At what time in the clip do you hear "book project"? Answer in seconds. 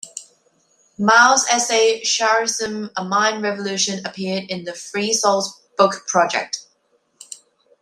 5.77-6.65